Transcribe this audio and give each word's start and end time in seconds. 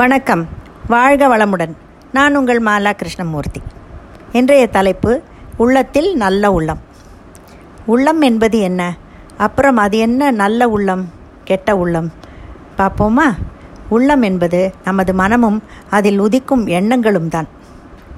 வணக்கம். 0.00 0.48
வாழ்க 0.86 1.36
வளமுடன். 1.36 1.72
நான் 2.12 2.36
உங்கள் 2.36 2.62
மாலா 2.62 2.92
கிருஷ்ணமூர்த்தி. 2.92 3.62
இன்றைய 4.32 4.66
தலைப்பு 4.66 5.22
உள்ளத்தில் 5.56 6.16
நல்ல 6.16 6.52
உள்ளம். 6.52 6.78
உள்ளம் 7.86 8.20
என்பது 8.20 8.58
என்ன? 8.58 8.96
அப்புறம் 9.36 9.76
அது 9.76 9.98
என்ன 9.98 10.30
நல்ல 10.30 10.68
உள்ளம் 10.68 11.08
கெட்ட 11.44 11.76
உள்ளம்? 11.76 12.12
பார்ப்போமா? 12.78 13.34
உள்ளம் 13.88 14.22
என்பது 14.22 14.74
நமது 14.84 15.14
மனமும் 15.14 15.62
அதில் 15.90 16.20
உதிக்கும் 16.20 16.66
எண்ணங்களும் 16.66 17.28
தான். 17.28 17.46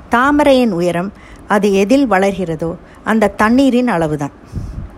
தாமரையின் 0.09 0.73
உயரம் 0.73 1.12
அது 1.49 1.73
எதில் 1.73 2.11
வளர்கிறதோ 2.11 2.77
அந்த 3.05 3.29
தண்ணீரின் 3.29 3.89
அளவுதான். 3.89 4.33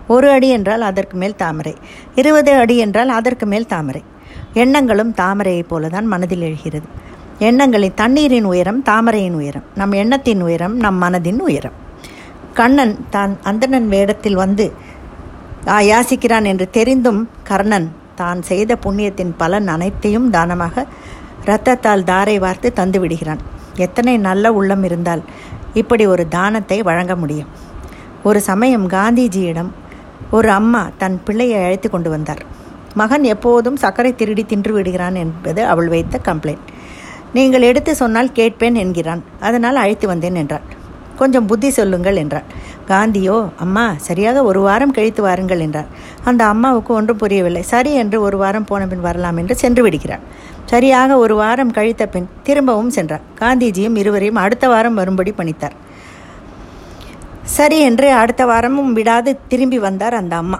ஒரு 0.07 0.31
அடி 0.31 0.49
என்றால் 0.49 0.81
அதற்கு 0.81 1.17
மேல் 1.17 1.35
தாமரை. 1.35 1.75
இருபது 2.15 2.53
அடி 2.53 2.77
என்றால் 2.77 3.09
அதற்கு 3.09 3.45
மேல் 3.45 3.65
தாமரை. 3.65 4.03
எண்ணங்களும் 4.61 5.11
தாமரையைப் 5.21 5.69
போலதான் 5.71 6.07
மனதில் 6.13 6.45
எழுகிறது. 6.47 6.87
எண்ணங்களின் 7.47 7.97
தண்ணீரின் 8.01 8.47
உயரம் 8.51 8.79
தாமரையின் 8.89 9.37
உயரம். 9.39 9.65
நம் 9.79 9.93
எண்ணத்தின் 10.01 10.43
உயரம் 10.47 10.75
நம் 10.83 10.99
மனதின் 11.03 11.41
உயரம். 11.47 11.75
கண்ணன் 12.59 12.95
தான் 13.15 13.33
அந்தணன் 13.49 13.87
வேடத்தில் 13.93 14.41
வந்து 14.43 14.65
யாசிக்கிறான் 15.89 16.47
என்று 16.51 16.65
தெரிந்தும் 16.77 17.21
கர்ணன் 17.49 17.87
தான் 18.19 18.41
செய்த 18.49 18.71
புண்ணியத்தின் 18.83 19.33
பலன் 19.41 19.67
அனைத்தையும் 19.75 20.27
தானமாக 20.35 20.85
இரத்தத்தால் 21.45 22.07
தாரை 22.11 22.37
வார்த்து 22.43 22.67
தந்து 22.79 22.99
விடுகிறான். 23.03 23.41
எத்தனை 23.85 24.13
நல்ல 24.27 24.53
உள்ளம் 24.59 24.83
இருந்தால் 24.89 25.23
இப்படி 25.81 26.03
ஒரு 26.13 26.23
தானத்தை 26.35 26.77
வழங்க 26.89 27.13
முடியும்? 27.21 27.49
ஒரு 28.29 28.39
சமயம் 28.49 28.85
காந்திஜியிடம் 28.95 29.71
ஒரு 30.37 30.49
அம்மா 30.59 30.83
தன் 31.01 31.17
பிள்ளையை 31.25 31.57
அழைத்து 31.65 31.87
கொண்டு 31.89 32.09
வந்தார். 32.13 32.43
மகன் 33.01 33.25
எப்போதும் 33.33 33.81
சர்க்கரை 33.83 34.11
திருடி 34.21 34.43
தின்று 34.51 34.71
விடுகிறான் 34.77 35.17
என்பது 35.23 35.61
அவள் 35.73 35.91
வைத்த 35.93 36.19
கம்ப்ளைண்ட் 36.27 36.71
நீங்கள் 37.37 37.67
எடுத்து 37.69 37.91
சொன்னால் 38.01 38.35
கேட்பேன் 38.37 38.77
என்கிறான். 38.81 39.21
அதனால் 39.47 39.81
அழைத்து 39.81 40.05
வந்தேன் 40.11 40.37
என்றாள். 40.41 40.65
கொஞ்சம் 41.19 41.47
புத்தி 41.49 41.69
சொல்லுங்கள் 41.77 42.17
என்றாள். 42.21 42.47
காந்தியோ 42.89 43.35
அம்மா 43.63 43.83
சரியாக 44.07 44.43
ஒரு 44.49 44.59
வாரம் 44.65 44.93
கழித்து 44.97 45.21
வாருங்கள் 45.25 45.61
என்றார் 45.65 45.89
அந்த 46.29 46.41
அம்மாவுக்கு 46.53 46.91
ஒன்றும் 46.99 47.19
புரியவில்லை. 47.23 47.63
சரி 47.73 47.91
என்று 48.01 48.17
ஒரு 48.27 48.37
வாரம் 48.43 48.67
போன 48.69 48.87
பின் 48.91 49.05
வரலாம் 49.07 49.39
என்று 49.41 49.55
சென்று 49.63 49.83
விடுகிறார் 49.85 50.23
சரியாக 50.71 51.17
ஒரு 51.23 51.35
வாரம் 51.41 51.73
கழித்த 51.77 52.03
பின் 52.13 52.29
திரும்பவும் 52.47 52.93
சென்றார் 52.97 53.25
காந்திஜியும் 53.41 53.97
இருவரையும் 54.01 54.41
அடுத்த 54.43 54.65
வாரம் 54.73 54.99
வரும்படி 55.01 55.33
பணித்தார். 55.39 55.75
சரி 57.57 57.77
என்று 57.89 58.07
அடுத்த 58.21 58.43
வாரமும் 58.51 58.93
விடாது 58.99 59.31
திரும்பி 59.51 59.79
வந்தார் 59.87 60.19
அந்த 60.21 60.35
அம்மா. 60.43 60.59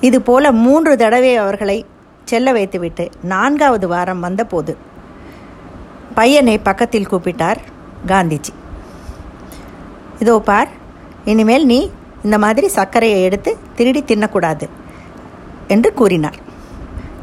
இதுபோல 0.00 0.52
மூன்று 0.52 0.96
தடவை 0.96 1.36
அவர்களை 1.36 1.78
செல்ல 2.24 2.52
வைத்துவிட்டு 2.52 3.04
நான்காவது 3.22 3.88
வாரம் 3.88 4.20
வந்தபோது 4.20 4.76
பையனை 6.14 6.58
பக்கத்தில் 6.58 7.08
கூப்பிட்டார் 7.10 7.60
காந்திஜி. 8.06 8.52
இதோ 10.20 10.34
பார் 10.38 10.68
இனிமேல் 11.24 11.66
நீ 11.66 11.90
இந்த 12.24 12.38
மாதிரி 12.38 12.68
சர்க்கரையை 12.68 13.22
எடுத்து 13.22 13.56
திருடி 13.76 14.02
தின்னக்கூடாது 14.02 14.66
என்று 15.68 15.90
கூறினார். 15.92 16.38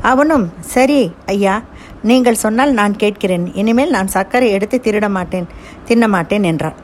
அவனும் 0.02 0.46
சரி 0.60 1.00
ஐயா 1.26 1.56
நீங்கள் 2.10 2.42
சொன்னால் 2.44 2.74
நான் 2.80 2.96
கேட்கிறேன். 2.96 3.46
இனிமேல் 3.54 3.90
நான் 3.90 4.08
சர்க்கரை 4.08 4.50
எடுத்து 4.52 4.78
திருட 4.86 5.10
மாட்டேன் 5.10 5.48
தின்ன 5.86 6.08
மாட்டேன் 6.08 6.44
என்றான் 6.44 6.80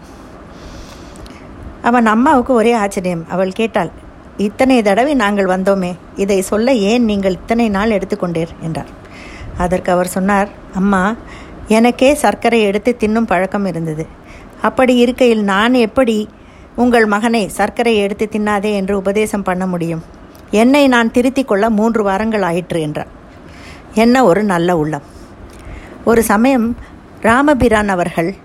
அவன் 1.82 2.06
அம்மாவுக்கு 2.06 2.54
ஒரே 2.54 2.74
ஆச்சரியம். 2.74 3.26
அவள் 3.30 3.52
கேட்டாள் 3.52 3.92
இத்தனை 4.40 4.82
தடவை 4.82 5.14
நாங்கள் 5.14 5.46
வந்தோமே 5.46 5.96
இதை 6.16 6.42
சொல்ல 6.42 6.74
ஏன் 6.74 7.04
நீங்கள் 7.04 7.32
இத்தனை 7.32 7.70
நாள் 7.70 7.90
எடுத்துக்கொண்டீர்? 7.90 8.48
என்றார். 8.62 8.92
அதற்கு 9.58 9.92
அவர் 9.92 10.08
சொன்னார் 10.08 10.50
அம்மா 10.76 11.16
எனக்கே 11.68 12.14
சர்க்கரை 12.14 12.62
எடுத்து 12.62 12.98
தின்னும் 13.00 13.26
பழக்கம் 13.26 13.66
இருந்தது. 13.66 14.08
அப்படி 14.62 14.96
இருக்கையில் 14.96 15.44
நான் 15.44 15.74
எப்படி 15.74 16.30
உங்கள் 16.76 17.06
மகனை 17.06 17.48
சர்க்கரை 17.48 17.98
எடுத்து 17.98 18.30
தின்னாதே 18.32 18.74
என்று 18.74 18.98
உபதேசம் 18.98 19.44
பண்ண 19.44 19.68
முடியும்? 19.68 20.04
என்னை 20.52 20.88
நான் 20.88 21.12
திருத்திக் 21.12 21.48
கொள்ள 21.48 21.70
மூன்று 21.70 22.04
வாரங்கள் 22.04 22.42
ஆயிற்று 22.42 22.82
என்றார். 22.82 23.08
என்ன 23.94 24.24
ஒரு 24.24 24.44
நல்ல 24.44 24.78
உள்ளம். 24.78 25.02
ஒரு 26.06 26.24
சமயம் 26.24 26.78
ராமபிரான் 27.22 27.88
அவர்கள் 27.88 28.36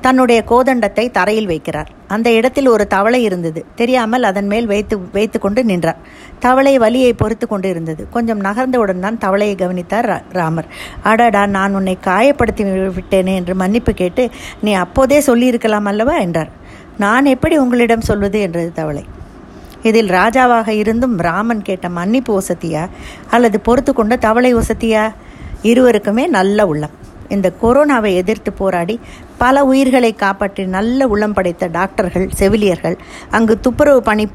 தன்னுடைய 0.00 0.44
கோதண்டத்தை 0.48 1.10
தரையில் 1.10 1.48
வைக்கிறார். 1.48 1.86
அந்த 2.08 2.30
இடத்தில் 2.30 2.66
ஒரு 2.66 2.86
தவளை 2.86 3.22
இருந்தது. 3.22 3.64
தெரியாமல் 3.74 4.22
அதன் 4.22 4.46
மேல் 4.46 4.66
வைத்து 4.66 5.00
வைத்து 5.12 5.38
கொண்டு 5.38 5.64
நின்றார். 5.64 5.96
தவளை 6.38 6.78
வலியை 6.78 7.12
பொறுத்து 7.12 7.46
கொண்டு 7.46 7.68
இருந்தது 7.68 8.08
கொஞ்சம் 8.10 8.40
நகர்ந்தவுடன் 8.40 9.00
தான் 9.00 9.18
தவளையை 9.18 9.54
கவனித்தார் 9.54 10.22
ராமர். 10.32 10.66
அடடா 11.02 11.46
நான் 11.46 11.74
உன்னை 11.74 11.98
காயப்படுத்தி 12.04 12.90
விட்டேனே 12.90 13.34
என்று 13.34 13.54
மன்னிப்பு 13.54 13.92
கேட்டு 13.92 14.30
நீ 14.60 14.72
அப்போதே 14.72 15.20
சொல்லியிருக்கலாம் 15.20 15.84
அல்லவா? 15.84 16.18
என்றார். 16.18 16.50
நான் 16.98 17.24
எப்படி 17.24 17.56
உங்களிடம் 17.56 18.00
சொல்வது? 18.00 18.40
என்றது 18.40 18.72
தவளை. 18.72 19.04
இதில் 19.82 20.08
ராஜாவாக 20.08 20.68
இருந்தும் 20.68 21.18
ராமன் 21.18 21.62
கேட்ட 21.62 21.88
மன்னிப்பு 21.88 22.40
வசதியா? 22.40 22.88
அல்லது 23.30 23.60
பொறுத்து 23.60 23.92
கொண்ட 23.92 24.16
தவளை 24.16 24.54
வசதியா? 24.54 25.14
இருவருக்குமே 25.62 26.26
நல்ல 26.26 26.66
உள்ளம். 26.66 26.97
இந்த 27.28 27.48
கொரோனாவை 27.62 28.10
எதிர்த்து 28.14 28.52
போராடி 28.52 28.96
பல 29.38 29.64
உயிர்களை 29.64 30.12
காப்பாற்றி 30.24 30.64
நல்ல 30.76 31.06
உள்ளம் 31.06 31.36
படைத்த 31.38 31.66
டாக்டர்கள் 31.66 32.28
செவிலியர்கள் 32.40 32.96
அங்கு 33.30 33.56
துப்புரவு 33.60 34.02
பணி 34.02 34.26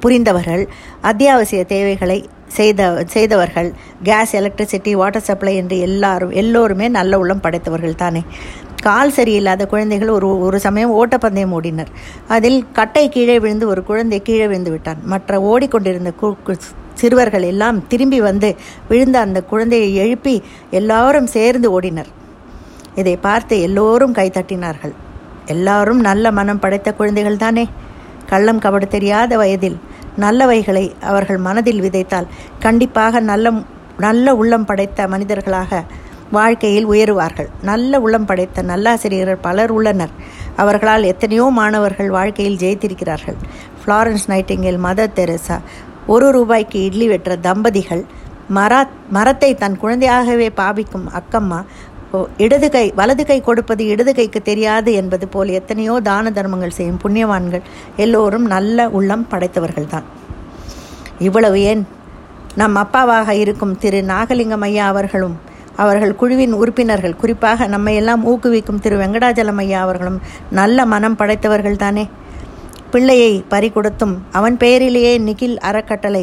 புரிந்தவர்கள் 0.00 0.62
அத்தியாவசிய 1.00 1.64
தேவைகளை 1.64 2.18
செய்த 2.48 2.80
செய்தவர்கள் 3.06 3.68
கேஸ் 4.02 4.32
எலக்ட்ரிசிட்டி 4.36 4.92
வாட்டர் 4.92 5.26
சப்ளை 5.28 5.54
என்று 5.56 5.76
எல்லாரும் 5.78 6.32
எல்லோருமே 6.42 6.88
நல்ல 6.88 7.18
உள்ளம் 7.18 7.40
படைத்தவர்கள் 7.40 8.00
தானே. 8.02 8.22
கால் 8.82 9.12
சரியில்லாத 9.16 9.62
குழந்தைகள் 9.66 10.08
ஒரு 10.08 10.28
ஒரு 10.40 10.58
சமயம் 10.66 10.92
ஓட்டப்பந்தயம் 10.92 11.54
ஓடினர் 11.58 11.90
அதில் 12.28 12.58
கட்டை 12.72 13.04
கீழே 13.08 13.36
விழுந்து 13.44 13.66
ஒரு 13.68 13.82
குழந்தை 13.82 14.18
கீழே 14.22 14.46
விழுந்து 14.46 14.70
விட்டான். 14.70 15.00
மற்ற 15.12 15.40
ஓடிக்கொண்டிருந்த 15.52 16.12
சிறுவர்கள் 16.94 17.42
எல்லாம் 17.42 17.78
திரும்பி 17.88 18.20
வந்து 18.20 18.50
விழுந்த 18.88 19.16
அந்த 19.20 19.38
குழந்தையை 19.42 19.90
எழுப்பி 19.96 20.36
எல்லாரும் 20.70 21.26
சேர்ந்து 21.26 21.80
ஓடினர். 21.80 22.10
இதை 23.00 23.14
பார்த்து 23.26 23.54
எல்லோரும் 23.66 24.16
கைத்தட்டினார்கள் 24.18 24.94
எல்லாரும் 25.54 26.00
நல்ல 26.00 26.30
மனம் 26.38 26.60
படைத்த 26.62 26.88
குழந்தைகள் 26.92 27.42
தானே. 27.44 27.64
கள்ளம் 28.30 28.62
கபடு 28.64 28.86
தெரியாத 28.94 29.32
வயதில் 29.36 29.78
நல்லவைகளை 30.24 30.84
அவர்கள் 31.10 31.40
மனதில் 31.46 31.80
விதைத்தால் 31.80 32.30
கண்டிப்பாக 32.64 33.20
நல்ல 33.30 33.52
நல்ல 34.06 34.34
உள்ளம் 34.34 34.66
படைத்த 34.70 35.08
மனிதர்களாக 35.08 35.82
வாழ்க்கையில் 36.36 36.86
உயருவார்கள். 36.92 37.48
நல்ல 37.62 38.00
உள்ளம் 38.00 38.26
படைத்த 38.26 38.62
நல்லாசிரியர்கள் 38.62 39.44
பலர் 39.46 39.70
உள்ளனர். 39.70 40.12
அவர்களால் 40.56 41.04
எத்தனையோ 41.04 41.46
மாணவர்கள் 41.60 42.10
வாழ்க்கையில் 42.10 42.60
ஜெயித்திருக்கிறார்கள். 42.62 43.38
ஃப்ளாரன்ஸ் 43.80 44.26
நைட்டிங்கேல் 44.32 44.80
மதர் 44.86 45.16
தெரசா 45.18 45.58
ஒரு 46.14 46.26
ரூபாய்க்கு 46.30 46.78
இட்லி 46.84 47.06
வெற்ற 47.08 47.36
தம்பதிகள் 47.36 48.02
மரா 48.56 48.80
மரத்தை 49.10 49.50
தன் 49.54 49.76
குழந்தையாகவே 49.82 50.48
பாவிக்கும் 50.56 51.06
அக்கம்மா 51.20 51.60
இடது 52.36 52.70
கை 52.70 52.92
வலது 52.96 53.26
கை 53.26 53.40
கொடுப்பது 53.40 53.86
இடது 53.86 54.14
கைக்கு 54.14 54.42
தெரியாது 54.42 54.92
என்பது 54.92 55.28
போல் 55.28 55.48
எத்தனையோ 55.48 56.00
தான 56.00 56.30
தர்மங்கள் 56.30 56.70
செய்யும் 56.70 57.00
புண்ணியவான்கள் 57.04 57.64
எல்லோரும் 57.96 58.46
நல்ல 58.46 58.88
உள்ளம் 58.90 59.26
படைத்தவர்கள்தான். 59.30 60.06
இவ்வளவு 61.18 61.60
ஏன்? 61.62 61.82
நம் 62.54 62.76
அப்பாவாக 62.76 63.30
இருக்கும் 63.30 63.78
திரு 63.78 64.02
நாகலிங்கம் 64.02 64.60
ஐயா 64.60 64.86
அவர்களும் 64.86 65.36
அவர்கள் 65.76 66.14
குழுவின் 66.14 66.54
உறுப்பினர்கள் 66.54 67.16
குறிப்பாக 67.16 67.66
நம்மை 67.66 67.94
எல்லாம் 67.94 68.22
ஊக்குவிக்கும் 68.26 68.80
திரு 68.80 68.96
வெங்கடாஜலம் 68.96 69.58
ஐயா 69.58 69.80
அவர்களும் 69.80 70.18
நல்ல 70.50 70.86
மனம் 70.86 71.16
படைத்தவர்கள் 71.16 71.76
தானே 71.76 72.04
பிள்ளையை 72.96 73.32
பறிகொடுத்தும் 73.50 74.12
அவன் 74.32 74.54
பெயரிலேயே 74.56 75.14
நிகில் 75.28 75.56
அறக்கட்டளை 75.70 76.22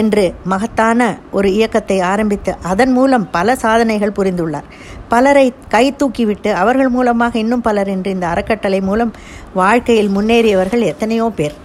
என்று 0.00 0.24
மகத்தான 0.52 1.00
ஒரு 1.36 1.48
இயக்கத்தை 1.52 1.96
ஆரம்பித்து 2.10 2.52
அதன் 2.72 2.92
மூலம் 2.92 3.24
பல 3.30 3.54
சாதனைகள் 3.62 4.16
புரிந்துள்ளார். 4.18 4.66
பலரை 5.12 5.46
கை 5.68 5.86
தூக்கிவிட்டு 5.92 6.50
அவர்கள் 6.62 6.90
மூலமாக 6.96 7.38
இன்னும் 7.38 7.64
பலர் 7.68 7.88
என்று 7.88 8.10
இந்த 8.10 8.26
அறக்கட்டளை 8.26 8.80
மூலம் 8.80 9.12
வாழ்க்கையில் 9.54 10.14
முன்னேறியவர்கள் 10.16 10.84
எத்தனையோ 10.92 11.26
பேர். 11.40 11.56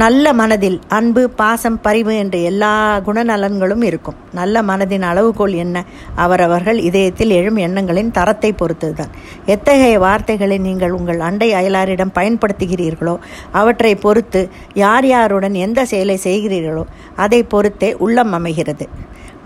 நல்ல 0.00 0.32
மனதில் 0.38 0.76
அன்பு 0.96 1.22
பாசம் 1.40 1.76
பரிவு 1.80 2.12
என்ற 2.22 2.36
எல்லா 2.48 2.70
குணநலன்களும் 3.06 3.82
இருக்கும். 3.88 4.16
நல்ல 4.38 4.62
மனதின் 4.62 5.04
அளவுகோல் 5.10 5.54
என்ன? 5.54 5.84
அவரவர்கள் 6.24 6.78
இதயத்தில் 6.88 7.30
எழும் 7.30 7.58
எண்ணங்களின் 7.66 8.10
தரத்தை 8.10 8.50
பொறுத்ததுதான் 8.52 9.12
எத்தகைய 9.54 9.98
வார்த்தைகளை 9.98 10.58
நீங்கள் 10.66 10.96
உங்கள் 10.98 11.20
அண்டை 11.20 11.48
அயலாரிடம் 11.60 12.12
பயன்படுத்துகிறீர்களோ 12.18 13.14
அவற்றை 13.60 13.92
பொறுத்து 14.04 14.42
யார் 14.74 15.06
யாருடன் 15.06 15.56
எந்த 15.66 15.84
செயலை 15.92 16.16
செய்கிறீர்களோ 16.24 16.84
அதை 17.16 17.40
பொறுத்தே 17.54 17.90
உள்ளம் 18.06 18.32
அமைகிறது. 18.32 18.88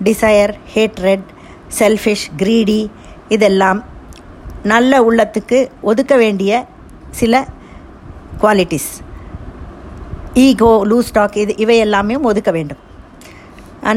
டிசையர் 0.05 0.55
ஹேட்ரெட் 0.75 1.29
செல்ஃபிஷ் 1.79 2.27
கிரீடி 2.39 2.81
இதெல்லாம் 3.29 3.83
நல்ல 4.63 5.01
உள்ளத்துக்கு 5.11 5.61
ஒதுக்க 5.91 6.17
வேண்டிய 6.17 6.65
சில 7.21 7.45
குவாலிட்டிஸ். 8.43 8.91
ஈகோ 10.35 10.73
லூஸ் 10.91 11.13
டாக் 11.13 11.37
இது 11.37 11.53
இவை 11.57 11.77
எல்லாமே 11.79 12.17
ஒதுக்க 12.31 12.51
வேண்டும். 12.51 12.81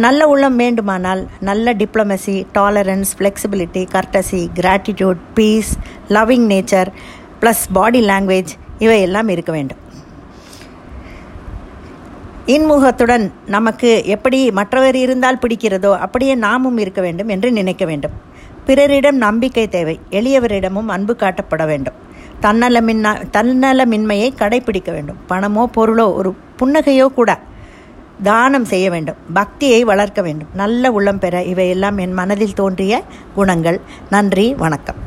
நல்ல 0.03 0.27
உள்ளம் 0.27 0.55
வேண்டுமானால் 0.55 1.21
நல்ல 1.39 1.73
diplomacy 1.73 2.35
tolerance 2.53 3.11
flexibility 3.17 3.83
courtesy 3.95 4.41
gratitude 4.59 5.21
peace 5.33 5.71
loving 6.09 6.47
nature 6.53 6.91
plus 7.41 7.63
body 7.73 8.01
language 8.07 8.51
இவையெல்லாம் 8.79 9.29
இருக்க 9.29 9.51
வேண்டும். 9.51 9.81
இன்முகத்துடன் 12.45 13.25
நமக்கு 13.55 14.05
எப்படி 14.05 14.51
மற்றவர் 14.51 14.95
இருந்தால் 14.95 15.41
பிடிக்கிறதோ 15.43 15.91
அப்படியே 16.05 16.35
நாமும் 16.35 16.77
இருக்க 16.77 17.01
வேண்டும் 17.01 17.27
என்று 17.27 17.51
நினைக்க 17.51 17.85
வேண்டும். 17.85 18.15
பிறரிடம் 18.65 19.17
நம்பிக்கை 19.17 19.67
தேவை 19.67 19.99
எளியவரிடமும் 20.09 20.91
அன்பு 20.95 21.15
காட்டப்பட 21.19 21.65
வேண்டும். 21.65 22.02
தன்னலமின்ன 22.43 23.07
தன்னலமின்மையை 23.31 24.29
கடைபிடிக்க 24.35 24.91
வேண்டும். 24.91 25.19
பணமோ 25.29 25.69
பொருளோ 25.75 26.13
ஒரு 26.13 26.35
புன்னகையோ 26.59 27.07
கூட 27.07 27.39
தானம் 28.23 28.65
செய்ய 28.65 28.89
வேண்டும். 28.89 29.15
பக்தியை 29.33 29.83
வளர்க்க 29.83 30.21
வேண்டும். 30.21 30.47
நல்ல 30.53 30.91
உள்ளம் 30.91 31.19
பெற 31.19 31.43
இவையெல்லாம் 31.43 31.97
என் 31.97 32.13
மனதில் 32.13 32.53
தோன்றிய 32.53 33.03
குணங்கள். 33.35 33.81
நன்றி 34.09 34.53
வணக்கம். 34.53 34.99